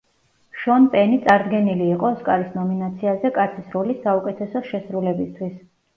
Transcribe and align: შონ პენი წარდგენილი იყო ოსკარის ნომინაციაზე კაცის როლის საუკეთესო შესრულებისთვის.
შონ 0.61 0.87
პენი 0.93 1.19
წარდგენილი 1.27 1.89
იყო 1.97 2.09
ოსკარის 2.09 2.49
ნომინაციაზე 2.61 3.31
კაცის 3.37 3.69
როლის 3.77 4.01
საუკეთესო 4.07 4.63
შესრულებისთვის. 4.71 5.55